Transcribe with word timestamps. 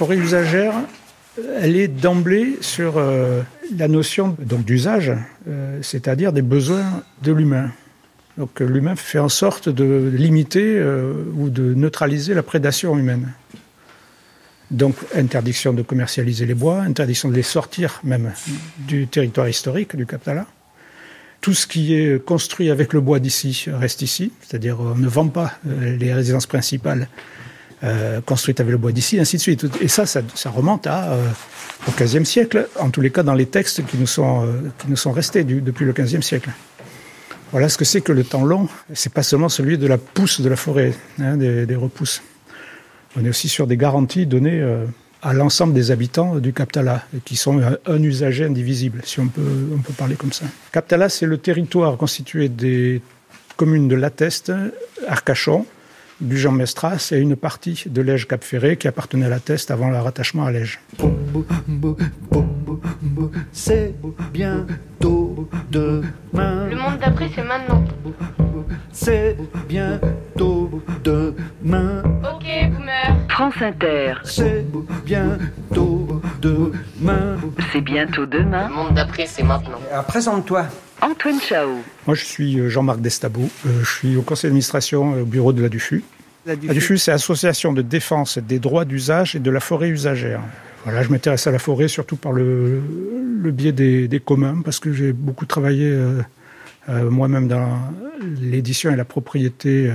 forêt 0.00 0.16
usagère, 0.16 0.72
elle 1.60 1.76
est 1.76 1.86
d'emblée 1.86 2.56
sur 2.62 2.96
euh, 2.96 3.42
la 3.76 3.86
notion 3.86 4.34
donc 4.38 4.64
d'usage, 4.64 5.12
euh, 5.46 5.78
c'est-à-dire 5.82 6.32
des 6.32 6.40
besoins 6.40 7.02
de 7.22 7.32
l'humain. 7.32 7.70
Donc 8.38 8.60
l'humain 8.60 8.96
fait 8.96 9.18
en 9.18 9.28
sorte 9.28 9.68
de 9.68 10.10
limiter 10.10 10.78
euh, 10.78 11.12
ou 11.36 11.50
de 11.50 11.74
neutraliser 11.74 12.32
la 12.32 12.42
prédation 12.42 12.96
humaine. 12.96 13.34
Donc 14.70 14.96
interdiction 15.14 15.74
de 15.74 15.82
commercialiser 15.82 16.46
les 16.46 16.54
bois, 16.54 16.80
interdiction 16.80 17.28
de 17.28 17.34
les 17.34 17.42
sortir 17.42 18.00
même 18.02 18.32
du 18.78 19.06
territoire 19.06 19.50
historique 19.50 19.96
du 19.96 20.06
Captala. 20.06 20.46
Tout 21.42 21.52
ce 21.52 21.66
qui 21.66 21.92
est 21.94 22.24
construit 22.24 22.70
avec 22.70 22.94
le 22.94 23.02
bois 23.02 23.18
d'ici 23.18 23.66
reste 23.70 24.00
ici, 24.00 24.32
c'est-à-dire 24.40 24.80
on 24.80 24.94
ne 24.94 25.08
vend 25.08 25.28
pas 25.28 25.58
les 25.66 26.14
résidences 26.14 26.46
principales 26.46 27.06
euh, 27.82 28.20
construite 28.20 28.60
avec 28.60 28.72
le 28.72 28.76
bois 28.76 28.92
d'ici, 28.92 29.18
ainsi 29.18 29.38
de 29.38 29.40
suite. 29.40 29.66
Et 29.80 29.88
ça, 29.88 30.04
ça, 30.04 30.20
remonte 30.50 30.86
euh, 30.86 31.26
au 31.88 31.92
XVe 31.92 32.24
siècle, 32.24 32.68
en 32.78 32.90
tous 32.90 33.00
les 33.00 33.10
cas 33.10 33.22
dans 33.22 33.32
les 33.32 33.46
textes 33.46 33.86
qui 33.86 33.96
nous 33.96 34.06
sont, 34.06 34.44
euh, 34.44 34.70
qui 34.78 34.88
nous 34.88 34.96
sont 34.96 35.12
restés 35.12 35.44
depuis 35.44 35.86
le 35.86 35.92
XVe 35.92 36.20
siècle. 36.20 36.50
Voilà 37.52 37.70
ce 37.70 37.78
que 37.78 37.86
c'est 37.86 38.02
que 38.02 38.12
le 38.12 38.22
temps 38.22 38.44
long. 38.44 38.68
C'est 38.92 39.12
pas 39.12 39.22
seulement 39.22 39.48
celui 39.48 39.78
de 39.78 39.86
la 39.86 39.96
pousse 39.96 40.42
de 40.42 40.48
la 40.50 40.56
forêt, 40.56 40.92
hein, 41.20 41.38
des, 41.38 41.74
repousses. 41.74 42.22
On 43.16 43.24
est 43.24 43.30
aussi 43.30 43.48
sur 43.48 43.66
des 43.66 43.78
garanties 43.78 44.26
données 44.26 44.62
à 45.22 45.32
l'ensemble 45.32 45.72
des 45.72 45.90
habitants 45.90 46.36
du 46.36 46.52
Captala, 46.52 47.06
qui 47.24 47.34
sont 47.34 47.60
un, 47.86 48.02
usager 48.02 48.44
indivisible, 48.44 49.00
si 49.04 49.20
on 49.20 49.26
peut, 49.26 49.40
on 49.74 49.78
peut 49.78 49.94
parler 49.94 50.16
comme 50.16 50.32
ça. 50.32 50.44
Captala, 50.70 51.08
c'est 51.08 51.26
le 51.26 51.38
territoire 51.38 51.96
constitué 51.96 52.50
des 52.50 53.00
communes 53.56 53.88
de 53.88 53.96
Lateste, 53.96 54.52
Arcachon, 55.08 55.66
du 56.20 56.38
Jean 56.38 56.52
Mestras 56.52 57.10
et 57.12 57.18
une 57.18 57.36
partie 57.36 57.84
de 57.86 58.02
l'Ège 58.02 58.28
Cap 58.28 58.44
Ferré 58.44 58.76
qui 58.76 58.88
appartenait 58.88 59.26
à 59.26 59.28
la 59.28 59.40
Teste 59.40 59.70
avant 59.70 59.90
le 59.90 59.98
rattachement 59.98 60.44
à 60.44 60.50
l'Ège. 60.50 60.80
C'est 63.52 63.94
bientôt 64.32 65.48
demain. 65.70 66.68
Le 66.68 66.76
monde 66.76 66.98
d'après, 67.00 67.28
c'est 67.34 67.42
maintenant. 67.42 67.84
C'est 68.92 69.36
bientôt 69.68 70.82
demain. 71.04 72.02
Ok, 72.22 72.44
boomer. 72.72 73.16
France 73.28 73.54
Inter. 73.60 74.14
C'est 74.24 74.66
bientôt 75.04 76.20
demain. 76.40 77.36
C'est 77.72 77.80
bientôt 77.80 78.26
demain. 78.26 78.68
Le 78.68 78.74
monde 78.74 78.94
d'après, 78.94 79.26
c'est 79.26 79.42
maintenant. 79.42 79.78
Alors, 79.90 80.04
présente-toi. 80.04 80.66
Antoine 81.02 81.40
Chao. 81.40 81.68
Moi, 82.06 82.14
je 82.14 82.24
suis 82.24 82.58
euh, 82.58 82.68
Jean-Marc 82.68 83.00
Destabot. 83.00 83.48
Euh, 83.66 83.82
je 83.82 83.90
suis 83.90 84.16
au 84.16 84.22
conseil 84.22 84.48
d'administration 84.48 85.14
euh, 85.14 85.22
au 85.22 85.24
bureau 85.24 85.52
de 85.52 85.62
la 85.62 85.68
DUFU. 85.68 86.04
La 86.46 86.56
DUFU, 86.56 86.98
c'est 86.98 87.12
Association 87.12 87.72
de 87.72 87.82
défense 87.82 88.38
des 88.38 88.58
droits 88.58 88.84
d'usage 88.84 89.36
et 89.36 89.38
de 89.38 89.50
la 89.50 89.60
forêt 89.60 89.88
usagère. 89.88 90.40
Voilà, 90.84 91.02
je 91.02 91.10
m'intéresse 91.10 91.46
à 91.46 91.50
la 91.50 91.58
forêt 91.58 91.88
surtout 91.88 92.16
par 92.16 92.32
le, 92.32 92.80
biais 93.44 93.72
des, 93.72 94.22
communs, 94.24 94.62
parce 94.64 94.78
que 94.78 94.92
j'ai 94.92 95.12
beaucoup 95.12 95.44
travaillé 95.44 95.94
moi-même 96.88 97.48
dans 97.48 97.68
l'édition 98.40 98.90
et 98.90 98.96
la 98.96 99.04
propriété 99.04 99.92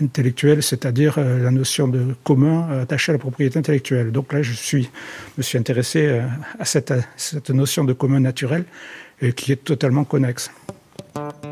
intellectuelle, 0.00 0.62
c'est-à-dire 0.62 1.18
la 1.18 1.50
notion 1.50 1.88
de 1.88 2.14
commun 2.24 2.80
attaché 2.82 3.12
à 3.12 3.14
la 3.14 3.18
propriété 3.18 3.58
intellectuelle. 3.58 4.12
Donc 4.12 4.32
là, 4.32 4.42
je 4.42 4.52
suis, 4.52 4.90
me 5.36 5.42
suis 5.42 5.58
intéressé 5.58 6.20
à 6.58 6.64
cette, 6.64 7.50
notion 7.50 7.84
de 7.84 7.92
commun 7.92 8.20
naturel 8.20 8.64
qui 9.36 9.52
est 9.52 9.64
totalement 9.64 10.04
connexe. 10.04 10.50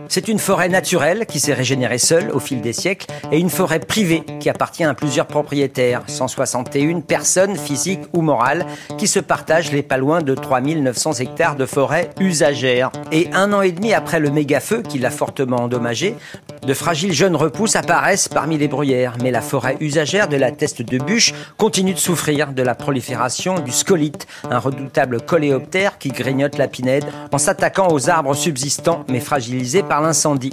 C'est 0.08 0.27
une 0.27 0.41
forêt 0.41 0.68
naturelle 0.68 1.24
qui 1.27 1.38
s'est 1.38 1.55
régénérée 1.55 1.98
seule 1.98 2.30
au 2.33 2.41
fil 2.41 2.61
des 2.61 2.72
siècles 2.72 3.06
et 3.30 3.38
une 3.38 3.50
forêt 3.50 3.78
privée 3.78 4.24
qui 4.41 4.50
appartient 4.50 4.83
à 4.83 4.94
plusieurs 4.94 5.27
propriétaires, 5.27 6.02
161 6.08 7.00
personnes 7.00 7.56
physiques 7.56 8.02
ou 8.12 8.22
morales 8.22 8.66
qui 8.98 9.06
se 9.06 9.20
partagent 9.20 9.70
les 9.70 9.84
pas 9.84 9.98
loin 9.98 10.20
de 10.20 10.34
3900 10.34 11.12
hectares 11.20 11.55
de 11.55 11.64
forêt 11.64 12.11
usagère. 12.18 12.91
Et 13.12 13.28
un 13.33 13.52
an 13.52 13.62
et 13.62 13.70
demi 13.70 13.92
après 13.92 14.18
le 14.18 14.30
méga-feu 14.30 14.83
qui 14.83 14.98
l'a 14.98 15.11
fortement 15.11 15.58
endommagé, 15.58 16.17
de 16.66 16.74
fragiles 16.74 17.12
jeunes 17.12 17.36
repousses 17.36 17.76
apparaissent 17.76 18.28
parmi 18.28 18.58
les 18.58 18.68
bruyères, 18.68 19.14
mais 19.22 19.30
la 19.30 19.40
forêt 19.40 19.76
usagère 19.80 20.28
de 20.28 20.36
la 20.36 20.50
teste 20.50 20.82
de 20.82 20.98
bûche 20.98 21.32
continue 21.56 21.94
de 21.94 21.98
souffrir 21.98 22.52
de 22.52 22.62
la 22.62 22.74
prolifération 22.74 23.58
du 23.58 23.72
scolite, 23.72 24.26
un 24.50 24.58
redoutable 24.58 25.20
coléoptère 25.22 25.98
qui 25.98 26.10
grignote 26.10 26.58
la 26.58 26.68
pinède 26.68 27.04
en 27.32 27.38
s'attaquant 27.38 27.88
aux 27.90 28.10
arbres 28.10 28.34
subsistants 28.34 29.04
mais 29.08 29.20
fragilisés 29.20 29.82
par 29.82 30.00
l'incendie. 30.00 30.52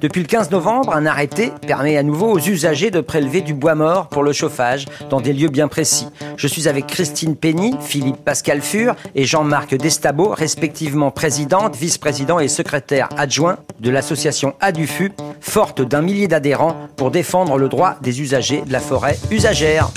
Depuis 0.00 0.22
le 0.22 0.26
15 0.26 0.50
novembre, 0.50 0.94
un 0.94 1.06
arrêté 1.06 1.52
permet 1.66 1.96
à 1.96 2.02
nouveau 2.02 2.30
aux 2.30 2.38
usagers 2.38 2.90
de 2.90 3.00
prélever 3.00 3.40
du 3.40 3.54
bois 3.54 3.74
mort 3.74 4.08
pour 4.08 4.22
le 4.22 4.32
chauffage 4.32 4.86
dans 5.10 5.20
des 5.20 5.32
lieux 5.32 5.48
bien 5.48 5.68
précis. 5.68 6.08
Je 6.36 6.46
suis 6.46 6.68
avec 6.68 6.86
Christine 6.86 7.36
Penny, 7.36 7.74
Philippe 7.80 8.24
Pascal 8.24 8.60
Fur 8.60 8.94
et 9.14 9.24
Jean-Marc 9.24 9.74
Destabo, 9.74 10.28
respectivement 10.28 11.10
présidente, 11.10 11.76
vice-président 11.76 12.38
et 12.38 12.48
secrétaire 12.48 13.08
adjoint 13.16 13.58
de 13.80 13.90
l'association 13.90 14.54
ADUFU, 14.60 15.12
forte 15.40 15.82
d'un 15.82 16.02
millier 16.02 16.28
d'adhérents 16.28 16.88
pour 16.96 17.10
défendre 17.10 17.58
le 17.58 17.68
droit 17.68 17.96
des 18.02 18.20
usagers 18.20 18.62
de 18.62 18.72
la 18.72 18.80
forêt 18.80 19.18
usagère. 19.30 19.90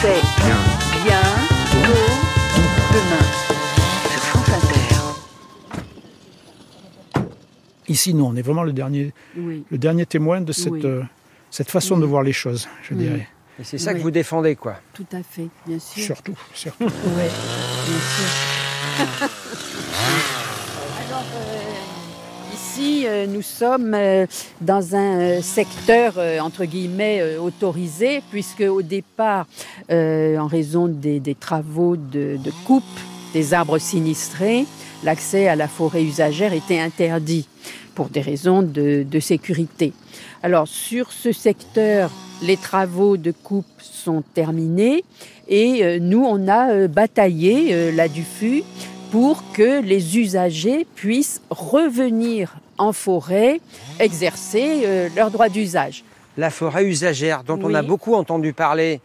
C'est 0.00 0.20
bien, 0.44 0.56
bien, 1.04 1.20
demain. 2.92 3.26
Ici, 7.88 8.14
non, 8.14 8.28
on 8.28 8.36
est 8.36 8.42
vraiment 8.42 8.64
le 8.64 8.72
dernier, 8.72 9.12
le 9.36 9.78
dernier 9.78 10.06
témoin 10.06 10.40
de 10.40 10.52
cette, 10.52 10.84
euh, 10.84 11.02
cette 11.50 11.70
façon 11.70 11.96
de 11.96 12.04
voir 12.04 12.22
les 12.22 12.32
choses, 12.32 12.68
je 12.82 12.94
dirais. 12.94 13.28
Et 13.58 13.64
c'est 13.64 13.78
ça 13.78 13.94
que 13.94 14.00
vous 14.00 14.10
défendez, 14.10 14.56
quoi. 14.56 14.76
Tout 14.92 15.06
à 15.12 15.22
fait, 15.22 15.48
bien 15.66 15.78
sûr. 15.78 16.02
Surtout, 16.02 16.34
surtout. 16.52 16.84
oui, 16.84 16.90
bien 17.86 18.00
sûr. 18.16 18.28
Alors, 21.08 21.24
euh, 21.34 21.95
ici, 22.54 23.04
euh, 23.06 23.26
nous 23.26 23.42
sommes 23.42 23.96
dans 24.60 24.94
un 24.94 25.40
secteur, 25.42 26.14
entre 26.40 26.64
guillemets, 26.64 27.36
autorisé, 27.36 28.22
puisque 28.30 28.62
au 28.62 28.82
départ, 28.82 29.46
en 29.90 30.46
raison 30.46 30.88
des, 30.88 31.36
travaux 31.38 31.96
de, 31.96 32.38
coupe 32.64 32.84
des 33.32 33.54
arbres 33.54 33.78
sinistrés, 33.78 34.66
l'accès 35.04 35.48
à 35.48 35.56
la 35.56 35.68
forêt 35.68 36.02
usagère 36.02 36.52
était 36.52 36.78
interdit 36.78 37.46
pour 37.96 38.10
des 38.10 38.20
raisons 38.20 38.62
de, 38.62 39.20
sécurité. 39.20 39.92
Alors 40.42 40.68
sur 40.68 41.10
ce 41.10 41.32
secteur, 41.32 42.10
les 42.42 42.58
travaux 42.58 43.16
de 43.16 43.32
coupe 43.32 43.66
sont 43.80 44.22
terminés 44.34 45.02
et 45.48 45.82
euh, 45.82 45.98
nous, 45.98 46.22
on 46.22 46.46
a 46.48 46.72
euh, 46.72 46.88
bataillé 46.88 47.68
euh, 47.72 47.92
là 47.92 48.08
du 48.08 48.22
fût 48.22 48.62
pour 49.16 49.50
que 49.54 49.80
les 49.80 50.18
usagers 50.18 50.86
puissent 50.94 51.40
revenir 51.48 52.58
en 52.76 52.92
forêt 52.92 53.62
exercer 53.98 55.08
leurs 55.16 55.30
droits 55.30 55.48
d'usage. 55.48 56.04
La 56.36 56.50
forêt 56.50 56.84
usagère 56.84 57.42
dont 57.42 57.58
on 57.62 57.72
a 57.72 57.80
beaucoup 57.80 58.12
entendu 58.12 58.52
parler 58.52 59.00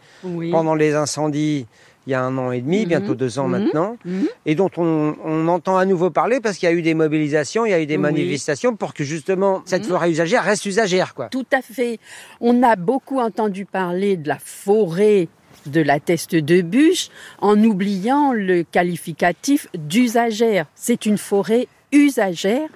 pendant 0.50 0.74
les 0.74 0.94
incendies 0.94 1.64
il 2.06 2.10
y 2.10 2.14
a 2.14 2.22
un 2.22 2.36
an 2.36 2.52
et 2.52 2.60
demi, 2.60 2.82
mhm. 2.82 2.88
bientôt 2.88 3.14
deux 3.14 3.38
ans 3.38 3.48
mhm. 3.48 3.50
maintenant, 3.50 3.96
mhm. 4.04 4.28
et 4.44 4.54
dont 4.54 4.70
on, 4.76 5.48
entend 5.48 5.78
à 5.78 5.86
nouveau 5.86 6.10
parler 6.10 6.40
parce 6.40 6.58
qu'il 6.58 6.68
y 6.68 6.72
a 6.72 6.74
eu 6.74 6.82
des 6.82 6.94
mobilisations, 6.94 7.64
il 7.64 7.70
y 7.70 7.74
a 7.74 7.80
eu 7.80 7.86
des 7.86 7.96
manifestations 7.96 8.76
pour 8.76 8.92
que 8.92 9.04
justement 9.04 9.62
cette 9.64 9.86
forêt 9.86 10.10
usagère 10.10 10.42
reste 10.42 10.66
usagère. 10.66 11.14
Quoi. 11.14 11.28
Tout 11.28 11.46
à 11.52 11.62
fait. 11.62 12.00
On 12.40 12.62
a 12.62 12.76
beaucoup 12.76 13.18
entendu 13.18 13.64
parler 13.64 14.18
de 14.18 14.28
la 14.28 14.38
forêt 14.38 15.28
de 15.66 15.80
la 15.80 16.00
teste 16.00 16.34
de 16.34 16.62
bûche 16.62 17.08
en 17.40 17.62
oubliant 17.62 18.32
le 18.32 18.62
qualificatif 18.62 19.68
d'usagère. 19.74 20.66
C'est 20.74 21.06
une 21.06 21.18
forêt 21.18 21.68
usagère 21.92 22.68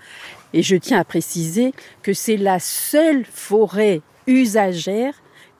et 0.53 0.63
je 0.63 0.77
tiens 0.77 1.01
à 1.01 1.05
préciser 1.05 1.73
que 2.03 2.13
c'est 2.13 2.37
la 2.37 2.59
seule 2.59 3.25
forêt 3.25 4.01
usagère 4.27 5.15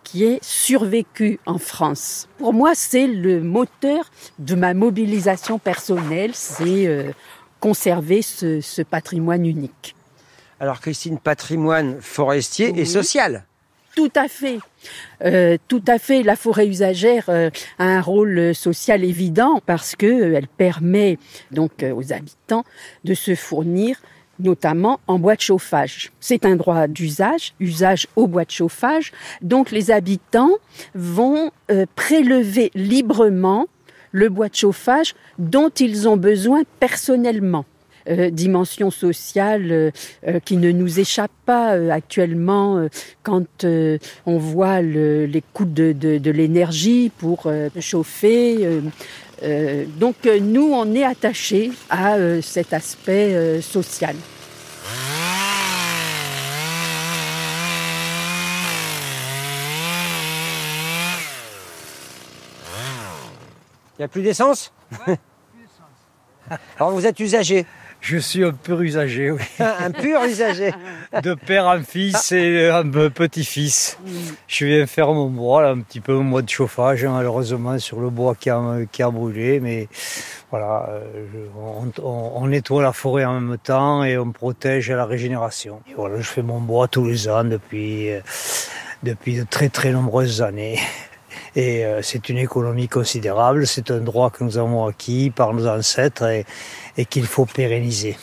qui 0.05 0.25
est 0.25 0.39
survécu 0.43 1.41
en 1.47 1.59
France. 1.59 2.29
Pour 2.39 2.53
moi, 2.53 2.73
c'est 2.75 3.09
le 3.09 3.43
moteur 3.43 4.11
de 4.39 4.55
ma 4.55 4.73
mobilisation 4.73 5.59
personnelle, 5.59 6.31
c'est 6.33 6.87
euh, 6.87 7.11
conserver 7.59 8.23
ce, 8.23 8.83
patrimoine 8.83 9.45
unique. 9.45 9.97
Alors 10.61 10.81
Christine, 10.81 11.19
patrimoine 11.19 12.01
forestier 12.01 12.73
et 12.79 12.85
social. 12.85 13.47
Tout 13.97 14.13
à 14.15 14.29
fait. 14.29 14.59
Euh, 15.25 15.57
tout 15.67 15.83
à 15.89 15.99
fait. 15.99 16.23
La 16.23 16.37
forêt 16.37 16.69
usagère 16.69 17.25
euh, 17.29 17.51
a 17.79 17.85
un 17.85 18.01
rôle 18.01 18.55
social 18.55 19.03
évident 19.03 19.61
parce 19.67 19.97
que 19.97 20.35
elle 20.35 20.47
permet 20.47 21.19
donc 21.51 21.83
aux 21.83 22.13
habitants 22.13 22.65
de 23.03 23.15
se 23.15 23.35
fournir 23.35 23.97
notamment 24.39 25.01
en 25.07 25.19
bois 25.19 25.35
de 25.35 25.41
chauffage. 25.41 26.13
C'est 26.21 26.45
un 26.45 26.57
droit 26.57 26.87
d'usage, 26.87 27.55
usage 27.59 28.07
au 28.17 28.27
bois 28.27 28.45
de 28.45 28.51
chauffage. 28.51 29.13
Donc 29.43 29.71
les 29.71 29.91
habitants 29.91 30.53
vont 30.95 31.51
euh, 31.71 31.87
prélever 31.95 32.71
librement 32.75 33.67
le 34.13 34.29
bois 34.29 34.49
de 34.49 34.55
chauffage 34.55 35.15
dont 35.39 35.71
ils 35.71 36.09
ont 36.09 36.17
besoin 36.17 36.63
personnellement. 36.81 37.65
Euh, 38.09 38.31
dimension 38.31 38.91
sociale 38.91 39.71
euh, 39.71 39.91
euh, 40.27 40.41
qui 40.45 40.57
ne 40.57 40.71
nous 40.73 41.01
échappe 41.01 41.31
pas 41.45 41.75
euh, 41.75 41.91
actuellement 41.91 42.87
quand 43.23 43.65
euh, 43.65 43.99
on 44.27 44.39
voit 44.39 44.81
le- 44.83 45.27
les 45.27 45.43
coûts 45.53 45.65
de, 45.65 45.93
de- 45.93 46.19
de 46.19 46.31
l'énergie 46.31 47.11
pour 47.19 47.45
euh, 47.47 47.69
chauffer. 47.81 48.59
euh, 48.67 48.81
euh, 49.43 49.85
donc 49.99 50.17
nous, 50.41 50.71
on 50.73 50.95
est 50.95 51.05
attachés 51.05 51.71
à 51.91 52.15
euh, 52.15 52.41
cet 52.43 52.73
aspect 52.73 53.35
euh, 53.35 53.61
social. 53.61 54.17
Il 63.99 64.01
n'y 64.01 64.05
a 64.05 64.09
plus 64.13 64.23
d'essence? 64.23 64.73
Alors 66.79 66.93
vous 66.93 67.07
êtes 67.07 67.19
usager, 67.19 67.67
Je 68.09 68.19
suis 68.19 68.45
un 68.45 68.53
pur 68.53 68.81
usager, 68.83 69.33
oui. 69.33 69.41
un 69.59 69.91
pur 69.91 70.23
usager. 70.23 70.73
De 71.25 71.35
père 71.35 71.67
en 71.67 71.83
fils 71.83 72.31
et 72.31 72.69
un 72.69 72.89
petit-fils. 72.89 73.99
Je 74.47 74.65
viens 74.67 74.87
faire 74.87 75.13
mon 75.13 75.29
bois, 75.29 75.63
là, 75.63 75.71
un 75.71 75.81
petit 75.81 76.01
peu 76.01 76.15
mon 76.15 76.23
mois 76.23 76.43
de 76.43 76.49
chauffage, 76.49 77.05
hein, 77.05 77.11
malheureusement, 77.15 77.77
sur 77.81 77.99
le 78.01 78.09
bois 78.11 78.37
qui 78.39 78.49
a, 78.49 78.63
qui 78.93 79.03
a 79.03 79.11
brûlé. 79.11 79.59
Mais 79.59 79.89
voilà, 80.53 80.87
euh, 80.91 81.27
je- 81.33 81.61
on, 81.61 81.91
on- 82.09 82.33
on 82.43 82.47
nettoie 82.47 82.81
la 82.83 82.93
forêt 82.93 83.25
en 83.25 83.41
même 83.41 83.59
temps 83.59 84.05
et 84.05 84.17
on 84.17 84.31
protège 84.31 84.89
la 84.93 85.05
régénération. 85.05 85.81
Et 85.91 85.95
voilà, 85.97 86.19
je 86.21 86.29
fais 86.29 86.43
mon 86.43 86.61
bois 86.61 86.87
tous 86.87 87.07
les 87.07 87.29
ans 87.29 87.43
depuis, 87.43 88.11
euh, 88.13 88.21
depuis 89.03 89.37
de 89.39 89.43
très 89.45 89.69
très 89.69 89.91
nombreuses 89.91 90.43
années. 90.43 90.79
Et 91.57 91.87
euh, 91.87 92.03
c'est 92.03 92.29
une 92.29 92.37
économie 92.37 92.87
considérable, 92.87 93.67
c'est 93.67 93.91
un 93.91 94.01
droit 94.01 94.31
que 94.31 94.45
nous 94.45 94.59
avons 94.59 94.87
acquis 94.87 95.31
par 95.31 95.55
nos 95.55 95.67
ancêtres 95.67 96.25
et, 96.29 96.45
et 96.99 97.07
qu'il 97.07 97.27
faut 97.27 97.47
pérenniser. 97.47 98.17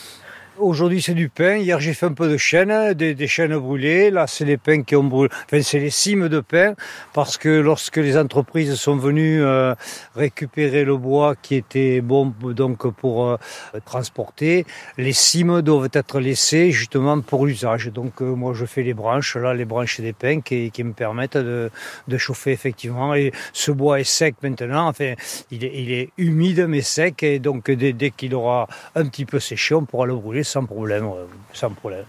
Aujourd'hui, 0.60 1.02
c'est 1.02 1.16
du 1.16 1.30
pain. 1.30 1.56
Hier, 1.56 1.80
j'ai 1.80 1.96
fait 1.96 2.06
un 2.06 2.14
peu 2.14 2.30
de 2.30 2.38
chêne, 2.38 2.94
des, 2.94 3.16
des 3.16 3.28
chênes 3.28 3.58
brûlés. 3.58 4.12
Là, 4.12 4.28
c'est 4.28 4.46
les 4.46 4.58
pins 4.58 4.84
qui 4.84 4.96
ont 4.96 5.04
brûlé. 5.04 5.32
Enfin, 5.46 5.64
c'est 5.64 5.80
les 5.80 5.90
cimes 5.90 6.30
de 6.30 6.42
pin. 6.42 6.76
Parce 7.12 7.40
que 7.40 7.50
lorsque 7.50 7.98
les 7.98 8.16
entreprises 8.18 8.76
sont 8.76 8.96
venues 8.96 9.42
euh, 9.42 9.74
récupérer 10.16 10.86
le 10.86 10.96
bois 10.96 11.36
qui 11.36 11.56
était 11.56 12.02
bon 12.02 12.32
donc 12.42 12.88
pour 12.92 13.30
euh, 13.30 13.38
transporter, 13.84 14.68
les 15.00 15.12
cimes 15.12 15.64
doivent 15.64 15.90
être 15.92 16.20
laissées 16.20 16.70
justement 16.70 17.20
pour 17.20 17.48
l'usage. 17.48 17.88
Donc, 17.88 18.22
euh, 18.22 18.36
moi, 18.36 18.54
je 18.54 18.66
fais 18.66 18.84
les 18.84 18.94
branches, 18.94 19.36
là, 19.36 19.56
les 19.56 19.66
branches 19.66 20.02
des 20.02 20.14
pins 20.14 20.42
qui, 20.42 20.72
me 20.84 20.94
permettent 20.94 21.38
de, 21.38 21.72
chauffer 22.18 22.52
effectivement. 22.52 23.16
Et 23.16 23.32
ce 23.54 23.72
bois 23.72 24.02
est 24.02 24.04
sec 24.04 24.36
maintenant. 24.44 24.88
Enfin, 24.88 25.14
il 25.50 25.64
est, 25.64 26.10
humide 26.20 26.68
mais 26.70 26.82
sec. 26.82 27.24
Et 27.24 27.40
donc, 27.40 27.72
dès 27.72 28.12
qu'il 28.12 28.36
aura 28.36 28.68
un 28.94 29.08
petit 29.08 29.26
peu 29.26 29.40
séché, 29.40 29.74
on 29.74 29.86
pourra 29.86 30.06
le 30.06 30.14
brûler 30.16 30.43
sans 30.44 30.66
problème. 30.66 31.06
euh, 31.06 31.26
Sans 31.54 31.70
problème. 31.70 32.06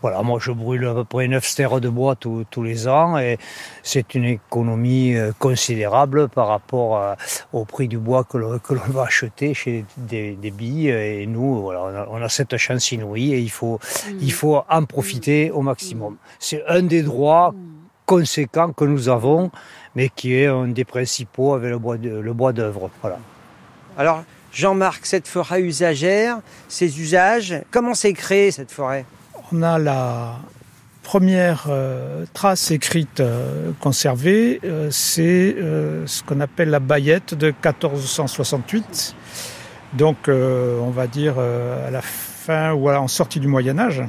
Voilà, 0.00 0.22
moi, 0.22 0.38
je 0.40 0.52
brûle 0.52 0.86
à 0.86 0.94
peu 0.94 1.04
près 1.04 1.26
9 1.26 1.44
stères 1.44 1.80
de 1.80 1.88
bois 1.88 2.14
tous- 2.14 2.44
tous 2.50 2.62
les 2.62 2.86
ans. 2.86 3.18
Et 3.18 3.36
c'est 3.82 4.14
une 4.14 4.24
économie 4.24 5.14
euh, 5.16 5.32
considérable 5.38 6.28
par 6.28 6.46
rapport 6.48 6.96
à- 6.98 7.16
au 7.52 7.64
prix 7.64 7.88
du 7.88 7.98
bois 7.98 8.22
que 8.24 8.38
l'on 8.38 8.58
va 8.88 9.02
acheter 9.04 9.54
chez 9.54 9.84
des, 9.96 10.32
des 10.34 10.50
billes. 10.52 10.88
Et 10.90 11.26
nous, 11.26 11.62
voilà, 11.62 11.82
on 11.82 11.94
a, 11.96 12.06
on 12.20 12.22
a 12.24 12.28
cette 12.28 12.56
chance 12.56 12.92
inouïe 12.92 13.32
et 13.34 13.38
il 13.40 13.50
faut, 13.50 13.80
il 14.20 14.32
faut 14.32 14.62
en 14.70 14.84
profiter 14.84 15.50
au 15.50 15.62
maximum. 15.62 16.16
C'est 16.38 16.62
un 16.68 16.82
des 16.82 17.02
droits 17.02 17.52
conséquents 18.04 18.72
que 18.72 18.84
nous 18.84 19.08
avons, 19.08 19.50
mais 19.96 20.08
qui 20.10 20.34
est 20.34 20.46
un 20.46 20.68
des 20.68 20.84
principaux 20.84 21.54
avec 21.54 21.70
le 21.70 21.78
bois 21.78 21.96
de- 21.98 22.10
le 22.20 22.32
bois 22.32 22.52
d'œuvre. 22.52 22.88
Voilà. 23.02 23.18
Alors, 23.98 24.22
Jean-Marc, 24.60 25.04
cette 25.04 25.28
forêt 25.28 25.60
usagère, 25.60 26.38
ses 26.66 26.98
usages, 26.98 27.60
comment 27.70 27.92
s'est 27.92 28.14
créée 28.14 28.50
cette 28.50 28.72
forêt? 28.72 29.04
On 29.52 29.60
a 29.62 29.78
la 29.78 30.36
première 31.02 31.66
euh, 31.68 32.24
trace 32.32 32.70
écrite 32.70 33.20
euh, 33.20 33.72
conservée, 33.80 34.58
euh, 34.64 34.88
c'est 34.90 35.54
ce 36.06 36.22
qu'on 36.22 36.40
appelle 36.40 36.70
la 36.70 36.80
baillette 36.80 37.34
de 37.34 37.48
1468. 37.48 39.14
Donc, 39.92 40.16
on 40.28 40.90
va 40.90 41.06
dire 41.06 41.34
à 41.38 41.90
la 41.90 42.00
fin 42.02 42.72
ou 42.72 42.88
en 42.90 43.08
sortie 43.08 43.40
du 43.40 43.48
Moyen 43.48 43.78
Âge, 43.78 44.02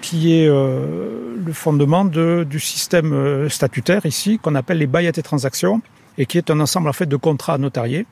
qui 0.00 0.34
est 0.40 0.46
le 0.48 1.52
fondement 1.52 2.04
de- 2.04 2.44
du 2.48 2.60
système 2.60 3.48
statutaire 3.48 4.04
ici, 4.04 4.38
qu'on 4.42 4.54
appelle 4.54 4.78
les 4.78 4.86
baillettes 4.86 5.18
et 5.18 5.22
transactions, 5.22 5.80
et 6.18 6.26
qui 6.26 6.38
est 6.38 6.50
un 6.50 6.60
ensemble 6.60 6.88
en 6.88 6.92
fait 6.92 7.06
de 7.06 7.16
contrats 7.16 7.58
notariés. 7.58 8.06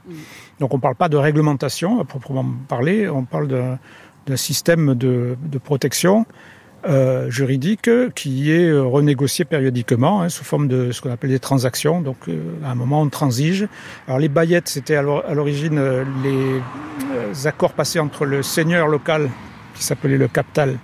Donc, 0.58 0.72
on 0.74 0.76
ne 0.76 0.82
parle 0.82 0.96
pas 0.96 1.08
de 1.08 1.16
réglementation 1.16 2.00
à 2.00 2.04
proprement 2.04 2.44
parler, 2.68 3.08
on 3.08 3.24
parle 3.24 3.48
d'un 3.48 4.36
système 4.36 4.94
de, 4.94 5.36
de 5.42 5.58
protection 5.58 6.26
euh, 6.88 7.28
juridique 7.30 7.90
qui 8.14 8.52
est 8.52 8.68
euh, 8.68 8.82
renégocié 8.82 9.44
périodiquement 9.44 10.22
hein, 10.22 10.30
sous 10.30 10.44
forme 10.44 10.66
de 10.66 10.92
ce 10.92 11.02
qu'on 11.02 11.10
appelle 11.10 11.28
des 11.30 11.38
transactions. 11.38 12.00
Donc, 12.00 12.16
euh, 12.28 12.40
à 12.64 12.70
un 12.70 12.74
moment, 12.74 13.02
on 13.02 13.08
transige. 13.10 13.68
Alors, 14.06 14.18
les 14.18 14.28
baillettes, 14.28 14.68
c'était 14.68 14.96
à 14.96 15.02
l'or- 15.02 15.24
à 15.28 15.34
l'origine 15.34 15.78
euh, 15.78 16.04
les 16.22 17.46
accords 17.46 17.74
passés 17.74 17.98
entre 17.98 18.24
le 18.24 18.42
seigneur 18.42 18.88
local, 18.88 19.28
qui 19.74 19.84
s'appelait 19.84 20.16
le 20.16 20.28
capital, 20.28 20.78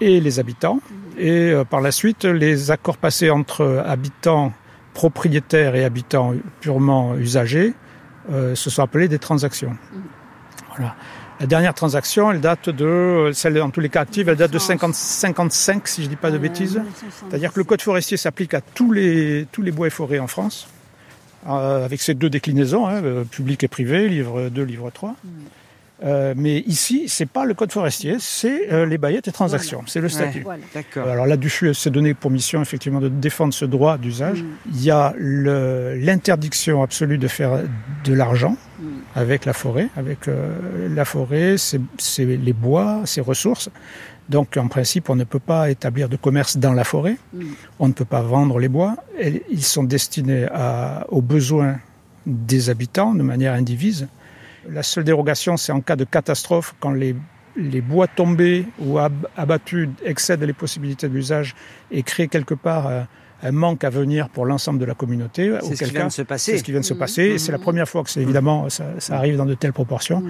et 0.00 0.20
les 0.20 0.40
habitants. 0.40 0.80
Et 1.16 1.30
euh, 1.52 1.64
par 1.64 1.80
la 1.80 1.90
suite, 1.92 2.24
les 2.24 2.70
accords 2.70 2.98
passés 2.98 3.30
entre 3.30 3.82
habitants 3.86 4.52
propriétaires 4.94 5.74
et 5.74 5.84
habitants 5.84 6.32
purement 6.60 7.16
usagers 7.16 7.74
euh, 8.32 8.54
se 8.54 8.70
sont 8.70 8.82
appelés 8.82 9.08
des 9.08 9.18
transactions. 9.18 9.76
Voilà. 10.76 10.94
La 11.40 11.46
dernière 11.46 11.74
transaction, 11.74 12.30
elle 12.30 12.40
date 12.40 12.70
de, 12.70 13.30
celle 13.34 13.60
en 13.60 13.70
tous 13.70 13.80
les 13.80 13.88
cas 13.88 14.02
active, 14.02 14.28
elle 14.28 14.36
date 14.36 14.52
de 14.52 14.58
50, 14.58 14.94
55, 14.94 15.88
si 15.88 16.02
je 16.02 16.06
ne 16.06 16.10
dis 16.10 16.16
pas 16.16 16.30
de 16.30 16.38
bêtises. 16.38 16.80
C'est-à-dire 17.28 17.52
que 17.52 17.58
le 17.58 17.64
code 17.64 17.82
forestier 17.82 18.16
s'applique 18.16 18.54
à 18.54 18.60
tous 18.60 18.92
les, 18.92 19.46
tous 19.50 19.60
les 19.60 19.72
bois 19.72 19.88
et 19.88 19.90
forêts 19.90 20.20
en 20.20 20.28
France, 20.28 20.68
euh, 21.48 21.84
avec 21.84 22.00
ces 22.00 22.14
deux 22.14 22.30
déclinaisons, 22.30 22.86
hein, 22.86 23.02
euh, 23.02 23.24
public 23.24 23.64
et 23.64 23.68
privé, 23.68 24.08
livre 24.08 24.48
2, 24.48 24.62
livre 24.62 24.90
3. 24.90 25.16
Euh, 26.04 26.34
mais 26.36 26.58
ici, 26.66 27.04
c'est 27.08 27.24
pas 27.24 27.46
le 27.46 27.54
code 27.54 27.72
forestier, 27.72 28.16
c'est 28.18 28.70
euh, 28.72 28.84
les 28.84 28.98
baillettes 28.98 29.26
et 29.28 29.32
transactions, 29.32 29.82
c'est 29.86 30.00
le 30.02 30.08
statut. 30.10 30.42
Voilà. 30.42 30.62
D'accord. 30.74 31.08
Alors 31.08 31.26
là-dessus, 31.26 31.72
c'est 31.72 31.90
donné 31.90 32.12
pour 32.12 32.30
mission 32.30 32.60
effectivement 32.60 33.00
de 33.00 33.08
défendre 33.08 33.54
ce 33.54 33.64
droit 33.64 33.96
d'usage. 33.96 34.44
Il 34.70 34.82
y 34.84 34.90
a 34.90 35.14
l'interdiction 35.18 36.82
absolue 36.82 37.18
de 37.18 37.28
faire 37.28 37.62
de 38.04 38.12
l'argent 38.14 38.56
avec 39.14 39.44
la 39.44 39.52
forêt. 39.52 39.88
Avec 39.96 40.28
euh, 40.28 40.88
la 40.94 41.04
forêt, 41.04 41.56
c'est 41.56 42.24
les 42.24 42.52
bois, 42.52 43.02
ses 43.04 43.20
ressources. 43.20 43.70
Donc 44.28 44.56
en 44.56 44.68
principe, 44.68 45.10
on 45.10 45.16
ne 45.16 45.24
peut 45.24 45.38
pas 45.38 45.70
établir 45.70 46.08
de 46.08 46.16
commerce 46.16 46.56
dans 46.56 46.72
la 46.72 46.84
forêt. 46.84 47.16
On 47.78 47.88
ne 47.88 47.92
peut 47.92 48.04
pas 48.06 48.22
vendre 48.22 48.58
les 48.58 48.68
bois. 48.68 48.96
Et 49.18 49.42
ils 49.50 49.62
sont 49.64 49.84
destinés 49.84 50.46
à- 50.52 51.06
aux 51.08 51.22
besoins 51.22 51.78
des 52.26 52.70
habitants 52.70 53.14
de 53.14 53.22
manière 53.22 53.52
indivise. 53.54 54.08
La 54.70 54.82
seule 54.82 55.04
dérogation, 55.04 55.56
c'est 55.56 55.72
en 55.72 55.80
cas 55.80 55.96
de 55.96 56.04
catastrophe, 56.04 56.74
quand 56.80 56.92
les, 56.92 57.14
les 57.56 57.80
bois 57.80 58.06
tombés 58.06 58.66
ou 58.80 58.98
ab- 58.98 59.26
abattus 59.36 59.88
excèdent 60.04 60.42
les 60.42 60.52
possibilités 60.52 61.08
de 61.08 61.14
l'usage 61.14 61.54
et 61.90 62.02
créent 62.02 62.28
quelque 62.28 62.54
part 62.54 62.86
euh, 62.86 63.02
un 63.42 63.52
manque 63.52 63.84
à 63.84 63.90
venir 63.90 64.28
pour 64.30 64.46
l'ensemble 64.46 64.78
de 64.78 64.84
la 64.86 64.94
communauté. 64.94 65.52
C'est 65.62 65.76
ce 65.76 65.84
qui 65.84 65.90
vient 65.90 66.06
de 66.06 66.10
se 66.10 66.16
c'est 66.16 66.24
passer. 66.24 66.58
ce 66.58 66.64
qui 66.64 66.70
vient 66.70 66.80
de 66.80 66.84
se 66.86 66.94
passer. 66.94 67.22
Et 67.24 67.38
c'est 67.38 67.52
la 67.52 67.58
première 67.58 67.88
fois 67.88 68.02
que 68.02 68.08
c'est 68.10 68.22
évidemment 68.22 68.70
ça, 68.70 68.84
ça 68.98 69.16
arrive 69.16 69.36
dans 69.36 69.44
de 69.44 69.54
telles 69.54 69.72
proportions. 69.74 70.22